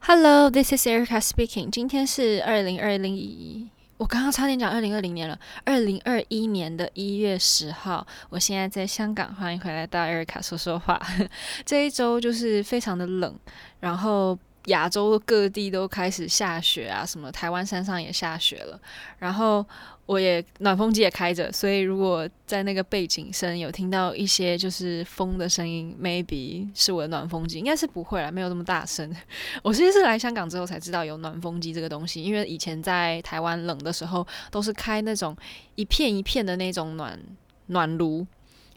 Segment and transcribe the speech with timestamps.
[0.00, 1.70] Hello, this is Erica speaking.
[1.70, 5.38] 今天是二零二零，我刚刚差点讲二零二零年了。
[5.64, 11.00] 二零二一年的一月十号，我现在在香港，欢迎回来到 Erica 说说话。
[11.64, 13.34] 这一周就是非常的冷，
[13.80, 18.78] 然后亚洲各地都开始下雪啊，什么台湾山上也下雪了，
[19.18, 19.64] 然后。
[20.12, 29.10] 我也暖风机也开着，所以如果在那个背景声有听到一些就是风的声音，maybe 是我的暖风机，应该是不会啦，没有那么大声。
[29.64, 35.34] 我其实是来香港之后才知道有暖风机这个东西，因为以前在台湾冷的时候都是开那种
[35.76, 37.18] 一片一片的那种暖
[37.68, 38.26] 暖炉，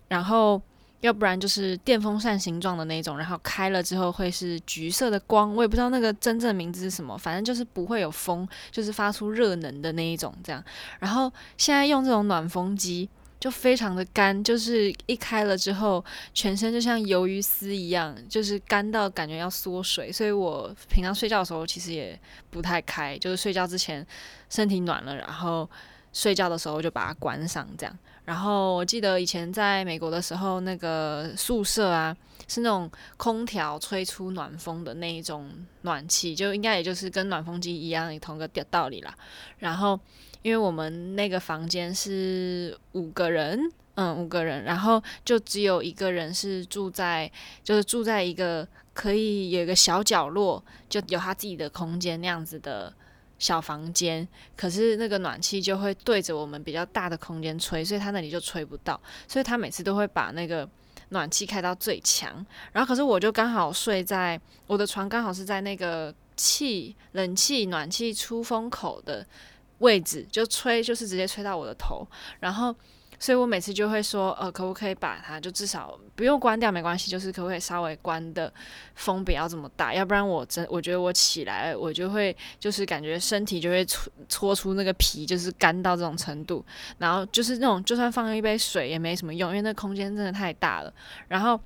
[0.07, 0.62] 然后。
[1.05, 10.63] 要不然就是电风扇形状的那种，然后开了之后会是橘色的光，我也不知道那个真正名字是什么，反正就是不会有风，就是发出热能的那一种这样。
[10.99, 13.08] 然后现在用这种暖风机
[13.40, 20.12] 就非常的干，就是一开了之后，全身就像鱿鱼丝一样，就是干到感觉要缩水。
[20.12, 24.05] 所以我平常睡觉的时候其实也不太开，就是睡觉之前
[24.49, 25.70] 身体暖了，然后
[26.12, 27.96] 睡觉的时候就把它关上这样。
[28.26, 35.48] 然后我记得以前在美国的时候，那个宿舍啊，是那种空调吹出暖风的那一种
[35.84, 39.15] 暖气，就应该也就是跟暖风机一样，同个道理啦。
[39.59, 39.99] 然后
[40.41, 43.59] 因为我们那个房间是五个人，
[43.93, 47.32] 嗯，五个人，然后就只有一个人是住在，
[47.63, 52.91] 就是住在一个可以有一个小角落，就有他自己的空间那样子的。
[53.46, 60.68] 小房间，可是那个暖气就会对着我们比较大的空间吹，所以他那里就吹不到，所以他每次都会把那个
[61.10, 62.43] 暖气开到最强。
[62.71, 69.23] 然后可是我就刚好睡在我的床，刚好是在那个气冷气暖气出风口的
[69.78, 72.07] 位置，就吹就是直接吹到我的头，
[72.40, 72.75] 然后。
[73.25, 78.53] 所以我每次就会说，呃，可不可以把它就至少不用关掉没关系，就是可不可以稍微关的
[78.94, 86.63] 风不要这么大，要不然我真我觉得我起来我就会就是感觉身体就会搓搓出那个皮，就是干到这种程度，
[87.00, 90.94] 然后就是那种就算放一杯水也没什么用，因为那空间真的太大了。
[91.27, 91.59] 然后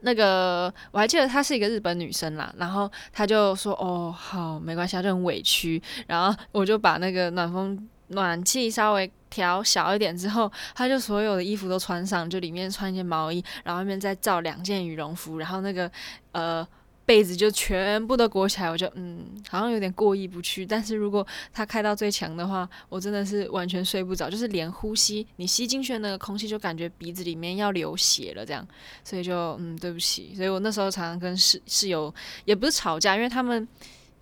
[0.00, 7.90] 那个我还记得她是一个日本女生啦，然后她就说，哦，好，没关系，她就很委屈，然后我就把那个暖风。
[8.08, 15.90] 暖气稍微调小一点之后，他就所有的衣服都穿上，就里面穿一件毛衣，然后外面再罩两件羽绒服，然后那个
[16.32, 16.66] 呃
[17.06, 18.70] 被子就全部都裹起来。
[18.70, 20.66] 我就嗯，好像有点过意不去。
[20.66, 28.66] 但是如果他开到最强的话，我真的是完全睡不着，就是连呼吸，你吸进去的那个空气就感觉鼻子里面要流血了这样。
[29.02, 30.34] 所以就嗯，对不起。
[30.36, 33.66] 所以我那时候常常跟室室友也不是吵架，因为他们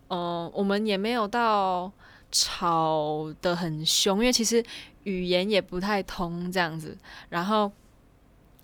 [0.08, 1.92] 嗯、我们也没有到。
[2.32, 4.64] 吵得很凶，因为其实
[5.04, 6.96] 语言也不太通这样子，
[7.28, 7.70] 然后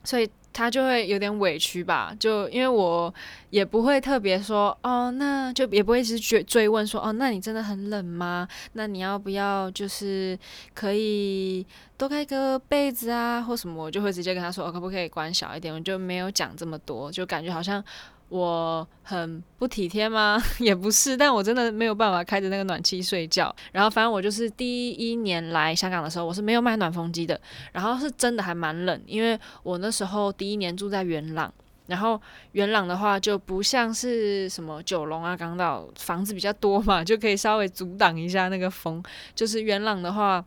[0.04, 2.15] 所以他就会有点委屈吧。
[2.19, 3.12] 就因为我
[3.50, 8.49] 也不会特别说哦，那就也不会一直追追问说哦，那你真的很冷吗？
[8.72, 10.38] 那你要不要就是
[10.75, 11.66] 可以
[11.99, 13.84] 多开个被子啊，或什么？
[13.84, 15.75] 我就会直接跟他说哦，可不可以关小一点？
[15.75, 17.84] 我就没有讲这么多，就感觉好像。
[18.28, 20.37] 我很不体贴吗？
[20.59, 23.54] 也不是，但我真的没有办法开着那个暖气睡觉。
[23.70, 27.41] 然后反正我就是第一年来香港的时候，我是没有买暖风机的。
[27.72, 31.53] 然后是真的还蛮冷，因为我那时候第一年住在元朗，
[31.87, 32.20] 然后
[32.50, 39.00] 元朗的话就不像是什么九龙啊、港岛，房子比较多嘛，就可以稍微阻挡一下那个风。
[39.37, 40.44] 就是元朗的话，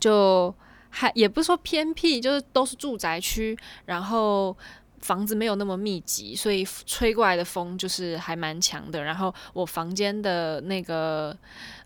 [0.00, 0.54] 就
[0.90, 4.56] 还也不是说偏僻，就是都是住宅区，然后。
[5.04, 9.02] 房子没有那么密集，所以吹过来的风就是还蛮强的。
[9.02, 11.36] 然后我房间的那个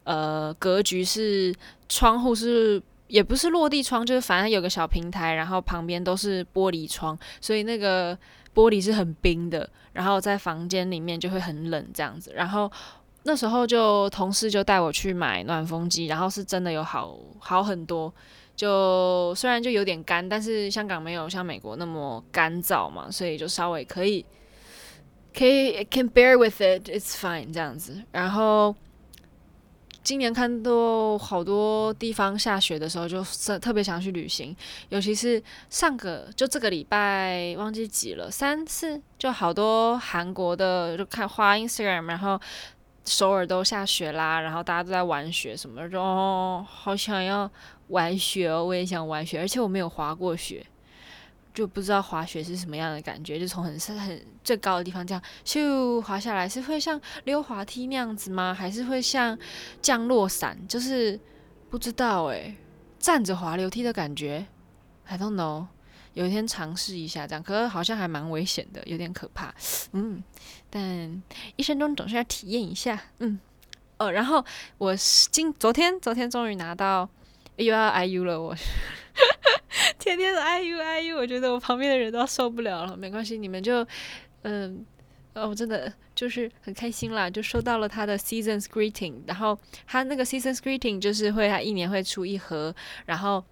[0.05, 1.53] 呃格局是
[1.89, 8.17] 窗户是也不是落地窗，就是反正有个小平台，然后旁边都是玻璃窗，所以那个
[8.55, 9.69] 玻璃是很冰的。
[9.93, 12.31] 然后在房间里面就会很冷这样子。
[12.37, 12.71] 然后
[13.25, 18.15] 那时候就同事就带我去买暖风机，然后是真的有好好很多。
[18.59, 24.27] 就虽然就有点干，但是香港没有像美国那么干燥嘛，所以就稍微可以，
[25.33, 28.03] 可以 can bear with it，it's fine 这样子。
[28.11, 28.75] 然后
[30.03, 33.23] 今年看到好多地方下雪的时候，就
[33.61, 34.57] 特别想去旅行，
[34.89, 35.41] 尤其是
[35.71, 42.41] 上个就这个礼拜忘记几了，三四就好多韩国的就看花 Instagram，然后
[43.09, 47.51] 首尔都下雪啦，然后大家都在玩雪什么的，就哦好想要。
[47.89, 50.63] 玩雪哦，我也想玩雪，而且我没有滑过雪，
[51.55, 53.41] 就不知道滑雪是什么样的感觉。
[53.41, 58.53] 就从很很最高的地方这样咻滑下来，是会像溜滑梯那样子吗？
[58.53, 59.39] 还是会像
[59.81, 60.55] 降落伞？
[60.69, 61.19] 就是
[61.71, 62.55] 不知道诶，
[62.99, 64.45] 站着滑楼梯的感觉
[65.07, 65.65] ，I don't know，
[66.19, 69.55] 有一天尝试一下这样，可是好像还蛮危险的，有点可怕。
[69.93, 70.21] 嗯，
[70.69, 71.23] 但
[71.55, 73.01] 一生中总是要体验一下。
[73.21, 73.39] 嗯，
[73.99, 74.45] 哦，然后
[74.79, 74.97] 我
[75.31, 77.09] 今昨天昨天终于拿到
[77.55, 78.53] 又要 IU 了，我
[80.01, 82.97] 天天的 IU IU，我觉得我旁边的人都受不了了。
[82.97, 83.87] 没关系，你们就
[84.43, 84.85] 嗯。
[85.35, 89.57] 哦，我真的就是很开心啦，就收到了他的 Seasons Greeting，然后
[89.87, 92.75] 他那个 Seasons Greeting 就是会他一年会出一盒，
[93.07, 93.45] 然后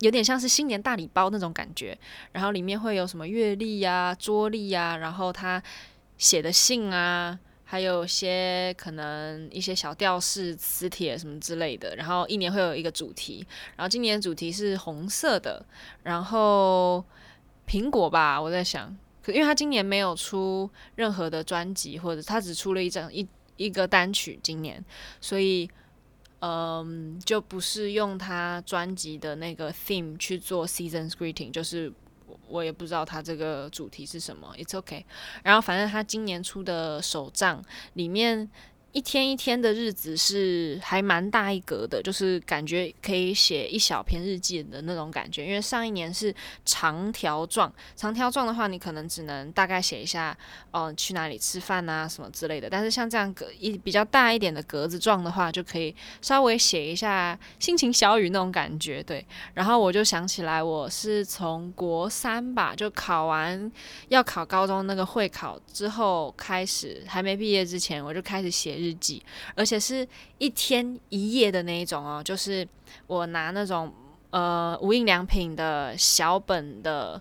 [0.00, 1.96] 有点像是新年大礼包那种感觉，
[2.32, 5.62] 然后里面会有什么月历呀、桌历呀，然后他
[6.18, 13.46] 写的信啊，还有些可能一些小吊饰、磁铁什么之类的，然后一年会有一个主题，
[13.76, 15.64] 然后今年主题是红色的，
[16.02, 17.04] 然后
[17.66, 18.96] 苹果吧，我在想。
[19.22, 24.82] 可因为他今年没有出任何的专辑，或者他只出了一张一一个单曲，今年，
[25.20, 25.68] 所以，
[26.40, 31.92] 嗯，就不是用他专辑的那个 theme 去做 Seasons Greeting，就是
[32.48, 35.04] 我也不知道他这个主题是什么，It's okay。
[35.42, 37.64] 然后反正他今年出的手账
[37.94, 38.50] 里面。
[38.92, 45.46] 一天一天的日子是还蛮大一格的，就是感觉可以写一小篇日记的那种感觉。
[45.46, 46.34] 因为上一年是
[46.64, 50.36] 长条状，长条状的话，你可能只能大概写一下，
[50.72, 52.68] 哦、呃，去哪里吃饭啊什么之类的。
[52.68, 59.00] 但是像这样格一比较大一点的格子状的话，就可以稍微写一下心情小语那种感觉。
[59.04, 63.70] 对，然后我就想起来，我是从国三吧，就考完
[64.08, 69.22] 要考高中那个会考之后开始，还没毕业之前，我就开始写日记，
[69.54, 70.06] 而且是
[70.38, 72.66] 一天一页的那一种哦，就是
[73.06, 73.92] 我拿那种
[74.30, 77.20] 呃无印良品的小本的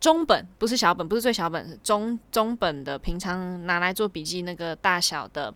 [0.00, 5.54] 中本，不是小本，不是最小本，中中本的，平常拿来做笔记那个大小的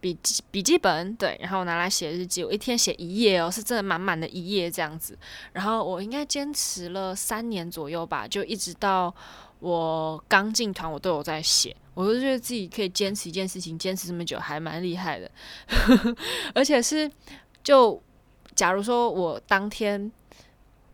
[0.00, 5.18] 笔记笔记本，对，然后拿来写日记，我一天写一页哦，是真的满满的一页这样子，
[5.52, 9.14] 然后我应该坚持了三年左右吧，就一直到
[9.58, 11.74] 我刚进团，我都有在写。
[11.94, 15.30] 我都觉得自己可以坚持一件事情，坚持这么久，还蛮厉害的。
[16.54, 17.10] 而且是，
[17.64, 17.98] 就
[18.54, 20.12] 假如说我当天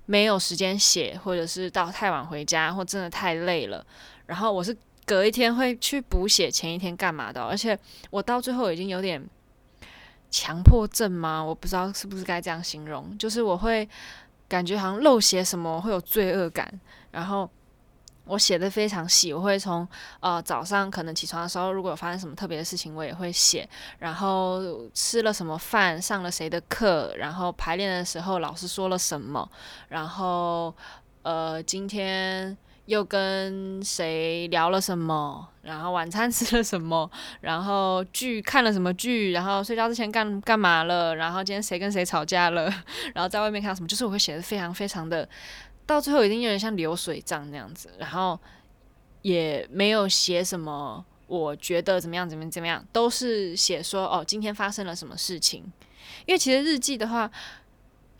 [0.06, 3.84] 没有时间写，或者是到太晚回家，或真的太累了，
[4.26, 7.42] 然后我是隔一天会去补写前一天干嘛的。
[7.42, 7.76] 而且
[8.10, 9.20] 我到最后已经有点
[10.30, 11.42] 强迫症吗？
[11.42, 13.88] 我不知道是不是该这样形容，就是我会
[14.48, 16.80] 感觉好像漏写什么会有罪恶感，
[17.10, 17.50] 然后。
[18.24, 19.86] 我写的非常细，我会从
[20.20, 23.68] 呃早上可能起床的时候，如果有发生什么特别的事情，我也会写。
[23.98, 29.50] 然后吃了什么饭，上了谁的课，然后排练的时候老师说了什么，
[29.88, 30.72] 然后
[31.22, 37.10] 呃今天又跟谁聊了什么，然后晚餐 吃了什么，
[37.40, 42.72] 然后剧看了什么剧，然后睡觉之前干干嘛了，然后今天谁跟谁吵架了，
[43.14, 45.28] 然后在外面看到什么，就是我会写的非常非常的。
[45.92, 48.38] 到最后已经有点像流水账那样子，然后
[49.20, 55.62] 也没有写什么，我觉得怎么样怎么怎么样，都是写说哦，今天发生了什么事情。
[56.26, 57.30] 因为其实日记的话，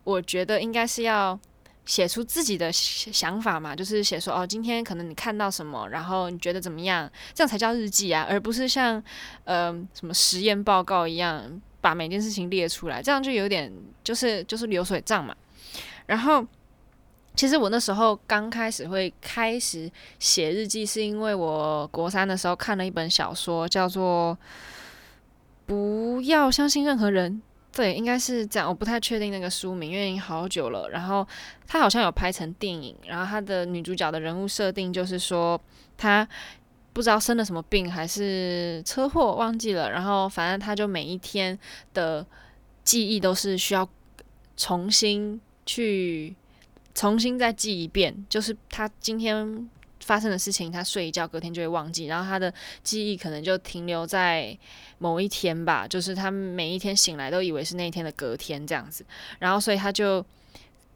[0.05, 1.39] 我觉得应该是要
[1.85, 9.03] 写出自己的想法嘛，就是写说哦，今天可能你看到什么，然后你觉得怎么样，这样才叫日记啊，而不是像
[9.45, 13.73] 呃什么实验报告一样把每件事情列出来，这样就有点
[14.05, 15.35] 就是就是流水账嘛，
[16.07, 16.47] 然后。
[17.35, 24.37] 其实我那时候刚开始会开始写日记，是因为我国三的时候看了一本小说，叫做
[25.67, 27.33] 《不要相信任何人》。
[27.75, 30.91] 对，应该是这样，我不太确定那个书名，因为已经好久了。
[30.91, 31.27] 然后
[31.67, 35.59] 它好像有拍成电影，然后它的女主角的人物设定就是说，
[35.97, 36.29] 她
[36.93, 39.91] 不知道生了什么病，还是车祸忘记了。
[39.91, 41.59] 然后反正她就每一天
[41.95, 42.27] 的
[42.85, 43.89] 记忆都是需要
[44.55, 46.37] 重新去。
[46.95, 49.69] 重新再记一遍，就是他今天
[50.01, 54.57] 发生的事情，他睡一觉，隔天就会忘记，然后他的记忆可能就停留在
[54.99, 59.05] 某一天吧，就是他每一天醒来都以为是那一天的隔天这样子，
[59.39, 60.25] 然后所以他就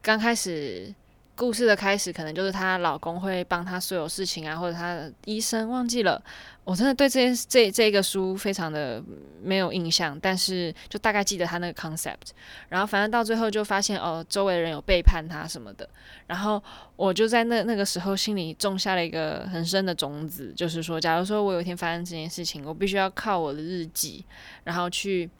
[0.02, 0.94] 刚开始。
[1.36, 6.20] 故事的开始可能就是她老公会帮她所有事情啊，或者她的医生忘记了。
[6.64, 9.00] 我真的对这件这这个书非常的
[9.40, 12.30] 没有印象，但是就大概记得他那个 concept。
[12.68, 15.88] 然后反正到最后就发现哦，周围的人有背叛她什么的。
[16.26, 16.60] 然后
[16.96, 24.24] 我就在那那个时候心里种下了一个很深的种子，就是说，假如说我有一天发生这件事情，我必须要靠我的日记，
[24.64, 25.30] 然后去，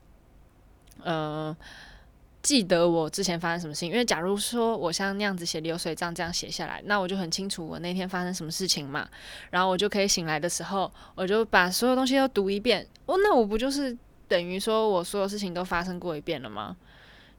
[1.03, 1.57] 嗯、呃。
[2.47, 9.09] 记得我之前发生什么事情，因为假如说我像那样子写流水账这样写下来，那我就很清楚我那天发生什么事情嘛，
[9.50, 12.87] 然后我就可以醒来的时候，我就把所有东西都读一遍。
[13.07, 13.99] 哦，那我不就是
[14.29, 16.76] 等于说我所有事情都发生过一遍了吗？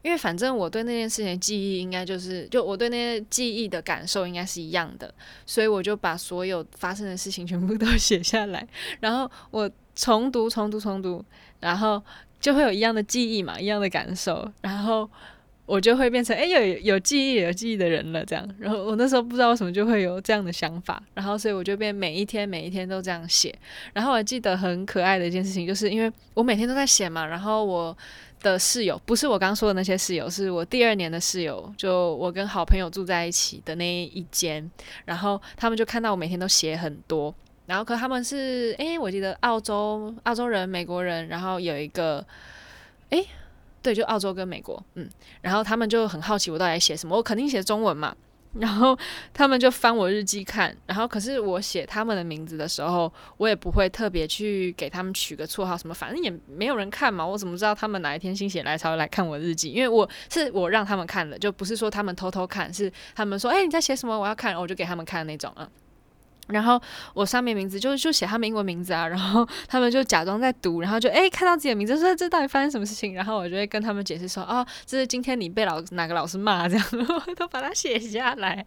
[0.02, 5.12] 因为反正我对那件事情的记忆应该就是，就我对那些记忆的感受应该是一样的，
[5.46, 8.68] 所以我就把所有发生的事情全部都写下来，
[9.00, 11.24] 然后我重读、重读、重读，
[11.60, 12.00] 然后
[12.40, 15.08] 就会有一样的记忆嘛，一样的感受，然后。
[15.68, 18.48] 我就会变成哎、有有记忆有记忆的人了，这样。
[18.58, 23.54] 然后我那时候不知道为什么就会有这样的想法，然后所以我就变每一天每一天都这样写。
[23.92, 27.26] 然后我记得很可爱的一件事情，就是因为我每天都在写嘛。
[27.26, 27.94] 然后我
[28.40, 34.70] 的室友不是我刚说的那些室友，是我第二年的室友，就我跟好朋友住在一起的那一间。
[35.04, 37.34] 然后他们就看到我每天都写很多，
[37.68, 42.26] 然后可他们是哎、我记得澳洲澳洲人、美国人，然后有一个
[43.10, 43.24] 哎。
[43.80, 45.08] 对，就澳洲跟美国，嗯，
[45.40, 48.14] 然后他们就很好奇我到底写什么，我肯定写中文嘛，
[48.54, 48.98] 然后
[49.32, 59.70] 他们就翻我日记看，然后可是我写他们的名字的时候，我也不会特别去给他们取个绰号什么，反正也没有人看嘛，我怎么知道他们哪一天心血来潮来看我日记？
[59.70, 64.18] 因为我是我让他们看的，就不是说他们偷偷看，是他们说，哎，你在写什么？
[64.18, 65.70] 我要看，我就给他们看那种啊。
[66.48, 66.80] 然后
[67.14, 73.14] 我上面名字就就写他们英文名字啊，然后他们就假装在读，然后就诶看到自己的名字说这到底发生什么事情？
[73.14, 78.64] 然后我就会跟他们解释说哦，这是今天你被老哪个老师骂这样， 然后都把它写下来，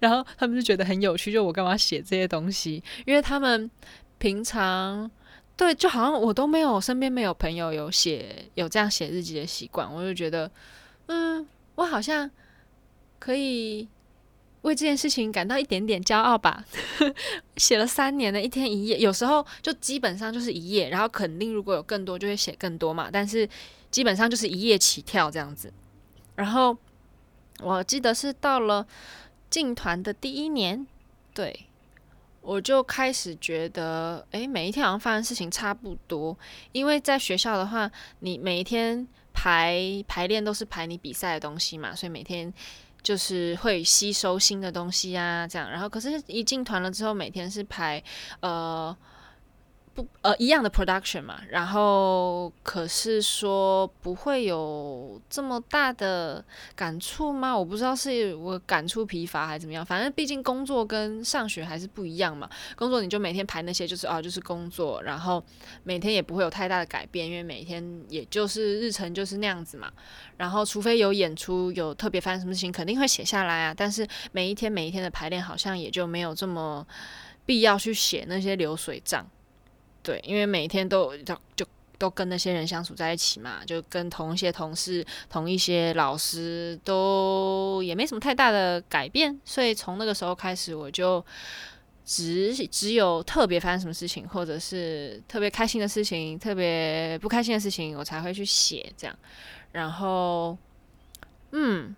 [0.00, 2.82] 然后他们就觉得很有趣，就我干嘛写这些东西？
[3.04, 3.70] 因为他们
[4.18, 5.10] 平常
[5.56, 10.50] 对就好像我都没有身边没有朋友有写有这样写日记的习惯，我就觉得
[11.06, 12.30] 嗯，我好像
[13.18, 13.88] 可以。
[14.64, 16.64] 为这件事情感到一点点骄傲吧。
[17.56, 23.08] 写了三年的一天一页，有时候就基本上就是一页，然后肯定如果有更多就会写更多嘛。
[23.12, 23.48] 但是
[23.90, 25.72] 基本上就是一页起跳这样子。
[26.34, 26.76] 然后
[27.60, 28.86] 我记得是到了
[29.50, 30.86] 进团的第一年，
[31.34, 31.66] 对，
[32.40, 36.36] 我就开始觉得，诶，每一天好像发生事情差不多。
[36.72, 37.90] 因为在学校的话，
[38.20, 42.52] 你每一天排排练都是排你比赛的东西嘛，所以每天。
[43.04, 48.02] 就是会吸收新的东西啊，这样，然后可是，一进团了之后，每天是排，
[48.40, 48.96] 呃。
[49.94, 57.56] 不，呃，一样的 production 嘛，然后可是说不会有这么大的感触吗？
[57.56, 62.50] 我不知道是我感触疲乏还是怎么样，反正毕竟工作跟上学还是不一样嘛。
[62.74, 65.40] 工作你就每天排那些，就是啊，就是工作，然后
[65.84, 69.92] 每天也不会有太大的改变，因为每天也就是日程就是那样子嘛。
[70.36, 73.72] 然后除非有演出，有特别发生什么事情，肯定会写下来啊。
[73.72, 76.84] 但是每一天每一天的排练，好像也就没有这么
[77.46, 79.24] 必要去写那些流水账。
[80.04, 81.66] 对，因为每天都就就
[81.98, 91.24] 都跟那些人相处在一起嘛，就跟同一些同事、同一些老师都也没什么太大的改变，所以从那个时候开始，我就
[92.04, 99.18] 只只有特别发生什么事情，或者是特别开心的事情、特别不开心的事情，我才会去写这样。
[99.72, 100.58] 然后，
[101.52, 101.96] 嗯。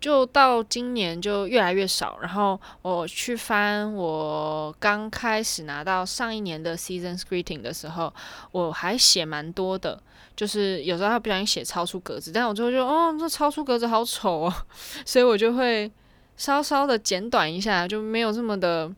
[0.00, 8.14] 就到今年就越来越少，然后我去翻我刚开始拿到上一年的 season Greeting 的时候，
[8.52, 10.00] 我还写蛮多的，
[10.36, 14.54] 就是有时候他不小心写超出格子，但我最后就哦，这超出格子好丑哦，
[15.04, 15.90] 所以我就会
[16.36, 18.88] 稍稍的简短一下，就没有这么的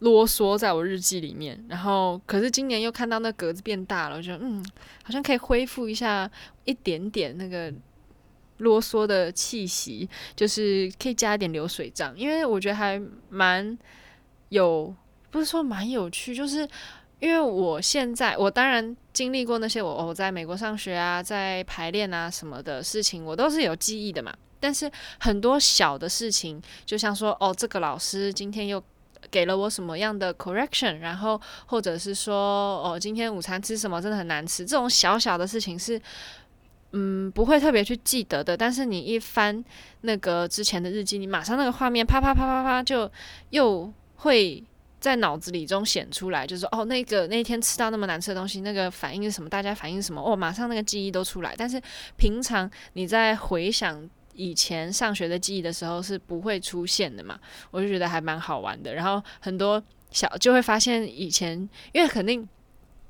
[0.00, 1.64] 啰嗦在我日记里面。
[1.66, 4.62] 然后可是今年又看到那格子变大了，我觉得嗯，
[5.02, 6.30] 好像可以恢复一下
[6.64, 7.72] 一点点那个。
[8.58, 13.76] 啰嗦的气息，就是可以加一点流水账，因为我觉得还蛮
[14.50, 14.94] 有，
[15.30, 16.68] 不是说蛮有趣，就是
[17.20, 24.34] 因为我现在我当然经历过那些我我在美国上学啊，在排练啊什么的事情，我都是有记忆的嘛。
[24.60, 28.82] 但是很多小的事情，就像说哦，这个老师今天又
[29.30, 36.00] 给了我什么样的 correction，然后或者是说哦，今天午餐吃什么真的很难吃，这种小小的事情是。
[36.92, 39.62] 嗯，不会特别去记得的，但是你一翻
[40.00, 43.10] 那个之前的日记，你马上那个画面啪啪啪啪啪就
[43.50, 44.64] 又会
[44.98, 49.50] 在脑子里中显出来，就是哦，那个那天吃到那么难吃的东西，那个反应是什么？
[49.50, 50.22] 大家反应是什么？
[50.22, 51.54] 哦，马上那个记忆都出来。
[51.58, 51.78] 但是
[52.16, 57.38] 平常你在回想以前上学的记忆的时候是不会出现的嘛，
[57.70, 58.94] 我就觉得还蛮好玩的。
[58.94, 62.48] 然后很多小就会发现以前，因为肯定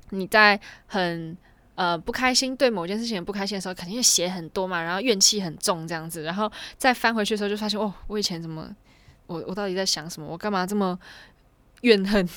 [0.09, 1.37] 你在很。
[1.79, 8.69] 呃，不开心，对某件事情不开心的时候，肯定会写很多嘛，然后怨气很重这样子，然后再翻回去的时候，就发现哦，我以前怎么，
[9.27, 10.27] 我我到底在想什么？
[10.27, 10.99] 我干嘛这么
[11.83, 12.27] 怨恨？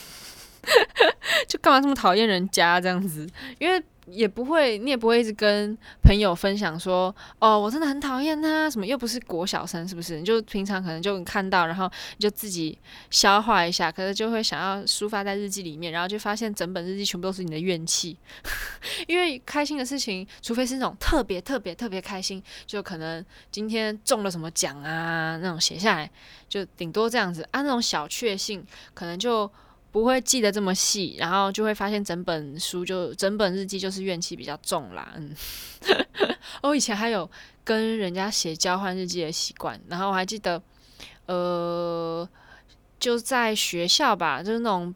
[1.49, 3.28] 就干嘛这么讨厌人家这样子？
[3.58, 10.18] 因为也不会，你也不会一直跟朋友分享说，哦，我真的很讨厌他，什么又不是国小生，是不是？
[10.18, 12.76] 你就平常可能就看到，然后你就自己
[13.11, 18.18] 消化一下，可是就会想要抒发在日记里面，然后就发现整本日记全部都是你的怨气。
[19.06, 26.11] 因为开心的事情，除非是那种特别特别特别开心，就可能今天中了什么奖啊，那种写下来，
[26.49, 27.62] 就顶多这样子啊。
[27.62, 29.49] 那种小确幸，可能就。
[29.92, 35.12] 不会记得这么细，然后就会发现整本书就整本日记就是怨气比较重啦。
[35.16, 35.37] 嗯，
[36.62, 37.30] 我 以前还有
[37.62, 40.61] 跟人家写交换日记的习惯，然后我还记得，
[41.26, 42.26] 呃，
[42.99, 44.94] 就在学校吧，就是那种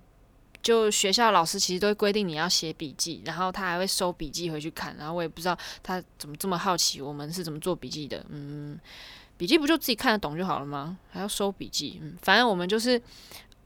[0.62, 8.24] 就学校老师其实都会规定你要写笔记，然后他还会收笔记回去看，然后我也不知道他怎么这么好奇我们是怎么做笔记的。
[8.30, 8.80] 嗯，
[9.36, 10.96] 笔记不就自己看得懂就好了吗？
[11.10, 12.00] 还要收笔记？
[12.02, 12.98] 嗯，反正我们就是。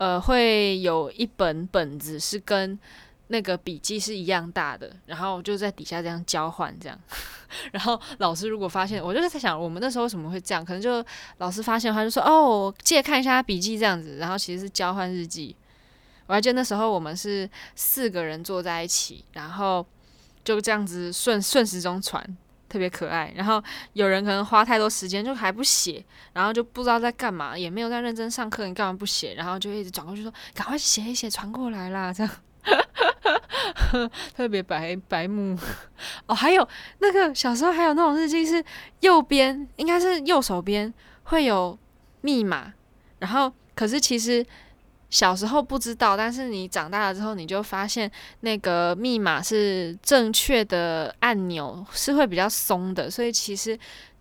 [0.01, 2.79] 呃，会有一本本子是跟
[3.29, 6.99] 那个笔记是一样大的，然后就在底下这样交换，这样。
[7.71, 10.65] 然后老师如果发现，我就是在想，我们那时候为什么会这样？
[10.65, 11.05] 可能就
[11.37, 15.55] 老师发现的话，就说：“哦，借看一下他笔记这样子。”然后其实是交换日记。
[16.27, 19.85] 我还记得那时候我们是四个人坐在一起，然后
[20.43, 22.25] 就这样子顺顺时钟传。
[22.71, 23.63] 特别可爱，然后
[23.95, 29.35] 有人可能花太多时间就还不写，然后就不知道在干嘛，也没有在认真上课，你干嘛不写？
[29.35, 32.33] 然后就一直转过去说：“赶快写一写，传过来啦！”这样，
[34.37, 35.59] 特别白白目
[36.27, 36.35] 哦。
[36.35, 36.67] 还有
[37.01, 38.65] 那个小时候还有那种日记是
[39.01, 41.77] 右边应该是右手边会有
[42.21, 42.73] 密码，
[43.19, 44.47] 然后可是其实。
[45.11, 53.77] 小时候不知道，但是你长大了之后，你就发现那个密码是正确的按钮是会比较松的，所以其实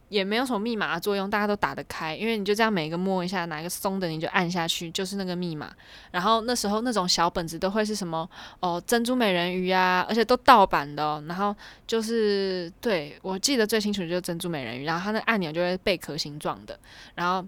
[0.07, 5.71] 也没有什么密码的作用，大家都打得开，因为你就这样每一个摸一下，哪一个松的你就按下去，就是那个密码。
[6.09, 8.27] 然后那时候那种小本子都会是什么
[8.59, 11.23] 哦，珍珠美人鱼啊，而且都盗版的。
[11.27, 11.55] 然后
[11.85, 16.79] 就是对，我记得最清楚的就是珍珠美人鱼，然后它那按钮就会贝壳形状的。
[17.13, 17.47] 然后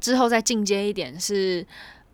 [0.00, 1.66] 之后再进阶一点是。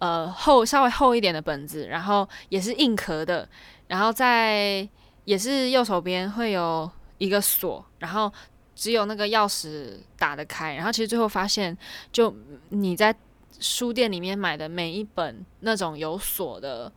[0.03, 3.49] 呃，厚稍微厚一点的本子，然后也是硬壳的，
[3.87, 4.89] 然后在
[5.27, 8.33] 也是右手边会有一个锁，然后
[8.75, 10.75] 只有那个钥匙打得开。
[10.75, 11.79] 然后其实最后发现，
[12.11, 12.35] 就
[12.71, 13.15] 你在
[13.61, 16.93] 书店里面买的每一本那种有锁的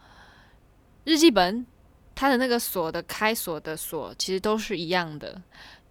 [1.03, 1.63] 日记本，
[2.15, 5.39] 它的那个锁的开锁的锁其实都是一样的，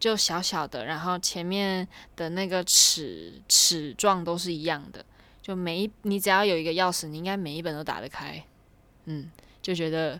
[0.00, 5.05] 就小小的，然后前面的那个齿齿状都是一样的。
[5.44, 8.42] 就每一你只要有一个钥匙，你应该每一本都打得开，
[9.04, 9.30] 嗯，
[9.61, 10.18] 就觉得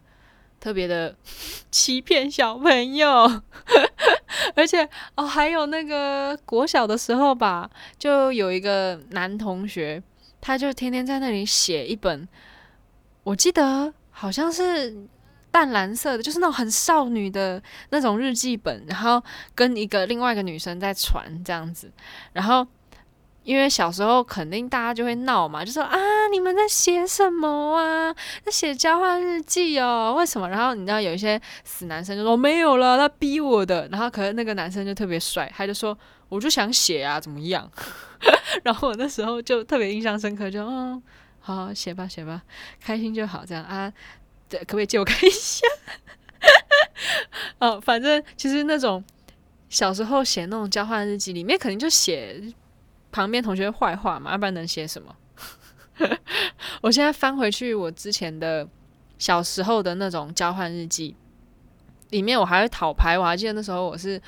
[0.60, 1.16] 特别的
[1.72, 3.40] 欺骗小朋友，
[4.54, 10.02] 而且哦，还有那个国小的时候吧，就有一个男同学，
[10.42, 12.28] 他就天天在那里写一本，
[13.22, 14.94] 我记得好像是
[15.50, 21.90] 淡蓝色的，就是那种很少女的那种日记本，然后跟一个另外一个女生在传这样子，
[22.34, 22.66] 然后。
[23.44, 25.96] 因为小时候肯定大家就会闹嘛，就说啊，
[26.33, 28.14] 你们在写什么啊？
[28.42, 30.14] 在写交换日记哦？
[30.16, 30.48] 为什么？
[30.48, 33.87] 然后你知道有一些死男生就说没有了，他逼我的。
[33.92, 35.96] 然后可是那个男生就特别帅，他就说
[36.30, 37.70] 我就想写啊，怎么样？
[38.64, 41.02] 然后我那时候就特别印象深刻，就嗯，
[41.38, 42.40] 好写吧写吧，
[42.83, 43.92] 开心就好这样啊。
[44.48, 45.66] 对，可不可以借我看一下？
[47.61, 49.04] 哦，反正其实那种
[49.68, 52.40] 小时候写那种交换日记里面，肯定就写。
[53.14, 55.14] 旁边同学坏话嘛，要不然能写什么？
[56.83, 58.66] 我现在翻回去我之前的
[59.18, 61.14] 小时候的那种交换日记，
[62.11, 63.16] 里面我还会讨牌。
[63.16, 64.20] 我还记得那时候我是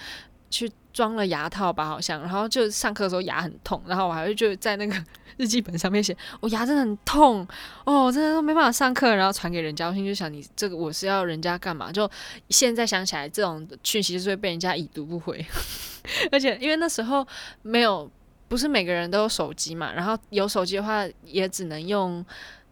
[0.50, 4.94] 去装了牙套吧，好像，然后就上课的时候牙很痛，然后我还会就在那个
[5.36, 7.44] 日记本上面写，我牙真的很痛
[7.84, 9.88] 哦，我真的都没办法上课，然后传给人家。
[9.88, 11.90] 我心就想，你这个我是要人家干嘛？
[11.90, 12.08] 就
[12.50, 15.44] 现在想起来，这种讯息就是会被人家已读不回，
[16.30, 17.26] 而且因为那时候
[17.62, 18.08] 没有。
[18.48, 22.24] 不是每个人都有手机嘛，然后有手机的话也只能用，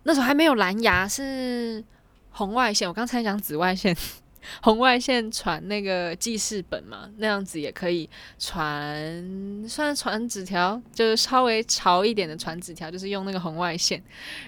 [0.04, 1.82] 那时候还没有蓝牙，是
[2.30, 2.86] 红外线。
[2.86, 3.96] 我刚才讲紫外线，
[4.62, 8.08] 红外线传那个记事本嘛，那样子也可以
[8.38, 14.02] 传，算传纸条，就是稍微潮一点的传纸条，就是用那个红外线。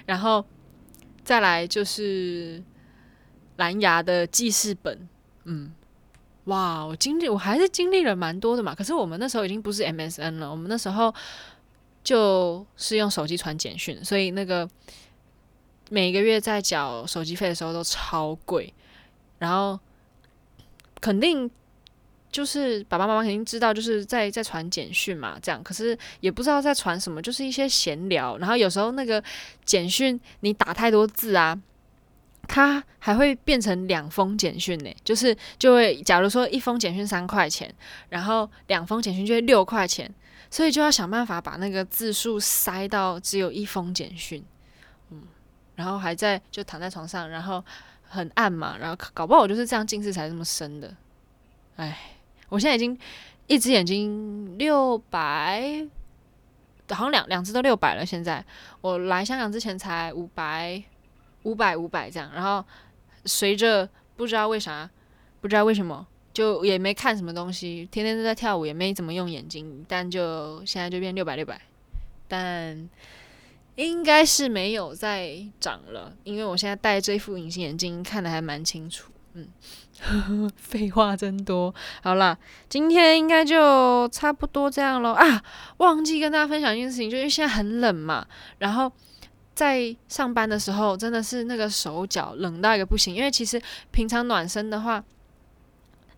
[0.05, 0.45] 然后
[1.23, 2.63] 再来就是
[3.57, 5.07] 蓝牙的记事本，
[5.43, 5.73] 嗯。
[6.47, 8.73] 哇，我经历我还是经历了蛮多的嘛。
[8.73, 11.13] 可是我们那时候已经不是 MSN 了，我们那时候
[12.03, 14.67] 就是用手机传简讯，所以那个
[15.89, 18.73] 每个月在缴手机费的时候都超贵。
[19.39, 19.77] 然后
[21.01, 21.51] 肯定
[22.31, 25.61] 就是爸爸妈妈肯定知道，就是在在传简讯嘛，这样。
[25.61, 28.37] 可是也不知道在传什么，就是一些闲聊。
[28.37, 29.21] 然后有时候那个
[29.65, 31.59] 简讯你打太多字啊。
[32.47, 37.71] 它还会变成两封简讯呢，就是就会，假如说一封简讯三块钱，
[38.09, 40.09] 然后两封简讯就会六块钱，
[40.49, 44.43] 所以就要想办法把那个字数塞到只有一封简讯，
[45.11, 45.23] 嗯，
[45.75, 47.63] 然后还在就躺在床上，然后
[48.03, 50.95] 很暗嘛，然后搞不好我就是这样近视才这么深的，
[51.75, 51.97] 哎，
[52.49, 52.97] 我现在已经
[53.47, 55.85] 一只眼睛六百，
[56.89, 58.43] 好像两两只都六百了，现在
[58.79, 60.81] 我来香港之前才五百。
[61.47, 62.63] 五百五百这样，然后
[63.23, 64.89] 随着不知道为啥，
[65.39, 71.61] 不知道为什么，就也没看什么东西，天天都在跳舞，也没怎么用眼睛，但就现在就变六百六百，
[72.27, 72.89] 但
[73.75, 79.09] 应该是没有再涨了，因为我现在戴这副隐形眼镜看得还蛮清楚。
[79.33, 81.73] 嗯， 废话真多。
[82.03, 85.41] 好了，今天应该就差不多这样喽啊！
[85.77, 88.91] 忘记跟大家分享一件事情，就是现在很冷嘛，然后。
[89.57, 93.15] 在上班的时候，真的是那个手脚冷到一个不行。
[93.15, 95.03] 因为其实平常暖身的话，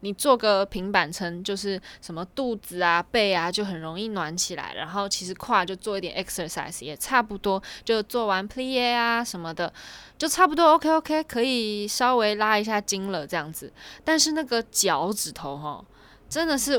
[0.02, 4.74] 你做个平板撑，就是什么肚子啊、背啊，就很容易暖起来。
[4.74, 9.72] 然后其实胯就做一点 exercise 也差不多，就做完 plie 啊什么的，
[10.18, 13.72] 就差不多 OK OK，可以稍微拉一下筋了这样子。
[14.04, 15.82] 但是那个脚趾头哈，
[16.28, 16.74] 真的是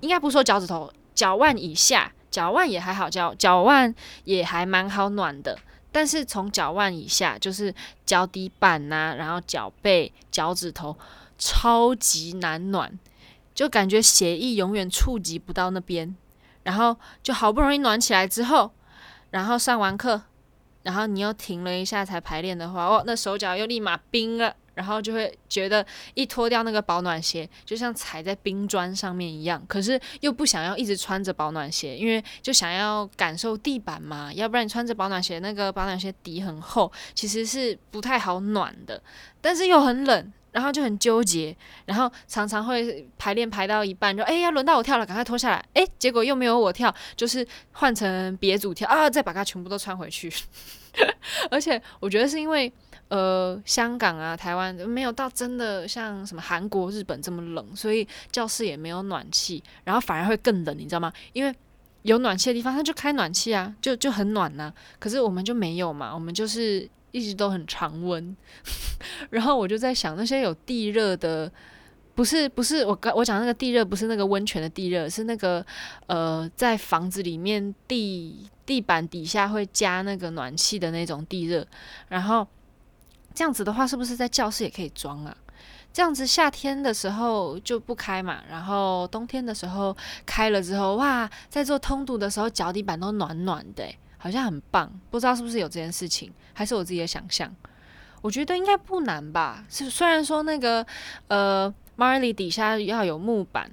[0.00, 3.94] 应该不说脚趾头，脚腕以下，脚腕也还好，脚脚腕
[4.24, 5.56] 也还蛮好暖的。
[5.96, 10.94] 但是从脚腕以下，就是脚底板呐、然后脚背、脚趾头，
[11.38, 12.98] 超级难暖，
[13.54, 16.14] 就感觉血液永远触及不到那边。
[16.64, 18.72] 然后就好不容易暖起来之后，
[19.30, 20.20] 然后上完课，
[20.82, 24.54] 然后你又停了一下才排练的话，哦，那手脚又立马冰了。
[24.76, 29.60] 然后就会觉得一脱掉那个保暖鞋，就像踩在冰砖上面一样。
[29.66, 34.30] 可是又不想要一直穿着保暖鞋，因为就想要感受地板嘛。
[34.34, 39.02] 要不然你穿着保暖鞋，那个保暖鞋底很厚，其实是不太好暖的。
[39.40, 41.56] 但是又很冷，然后就很纠结。
[41.86, 45.64] 然后常常会排练排到一半就，就哎呀，轮到我跳了，赶快脱下来。
[45.72, 50.30] 哎，结果又没有我跳，就是换成别组跳啊，再把它全部都穿回去。
[51.50, 52.70] 而且我觉得是因为。
[53.08, 61.12] 呃，香港啊，台湾没有到真的像什么韩国、日本这么冷，所以教室也没有暖气，然后反而会更冷，你知道吗？
[61.32, 61.54] 因为
[62.02, 68.36] 有暖气的地方，它就开暖气啊，就就很暖呐、可是我们就没有嘛，我们就是一直都很常温。
[69.30, 71.48] 然后我就在想，那些有地热的，
[72.16, 75.64] 不是不是我刚我讲那个地热，不是那个温泉的地热，是那个
[76.08, 81.64] 呃，在房子里面地地板底下会加那个暖气的那种地热，
[82.08, 82.44] 然后。
[83.36, 85.36] 这样子的话，是不是在教室也可以装啊？
[85.92, 89.94] 这样子夏天的时候就不开嘛，然后冬天的时候
[90.24, 93.84] 开了之后，哇，在做通读的时候脚底板都暖暖的，
[94.16, 94.90] 好像很棒。
[95.10, 97.54] 不知道是不是有这件事情，还是我自己的想象？
[98.22, 99.64] 我觉得应该不难吧。
[99.68, 100.84] 是虽然说那个
[101.28, 103.70] 呃，Marley 底下要有木板，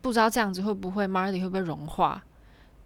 [0.00, 2.22] 不知道这样子会不会 Marley 会不会融化？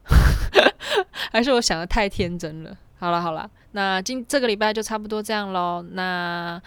[1.31, 2.77] 还是我想的太天真了？
[2.99, 3.49] 好了好了。
[3.77, 5.85] 那今这个礼拜就差不多这样喽。
[5.93, 6.59] 那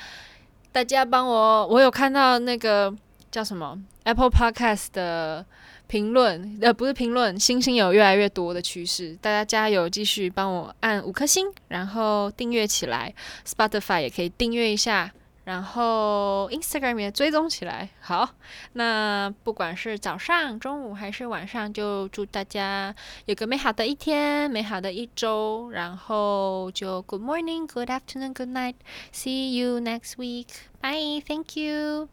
[0.72, 2.93] 大家帮我，我有看到那个
[3.32, 5.43] 叫什么 Apple Podcast 的
[5.88, 9.17] 评论，呃，不是评论，星星有越来越多的趋势。
[9.19, 13.12] 大家加油，继续帮我按五颗星，然后订阅起来。
[13.43, 15.12] Spotify 也可以订阅一下。
[15.50, 17.90] 然后 Instagram 也追踪起来。
[18.02, 18.30] 好，
[18.74, 22.94] 那不管是早上、中午还是晚上，就祝大家
[23.26, 25.72] 有个美好的一天、美好的一周。
[25.72, 28.76] 然后就 Good morning, Good afternoon, Good night.
[29.12, 30.50] See you next week.
[30.84, 31.24] Bye.
[31.28, 32.10] Thank you.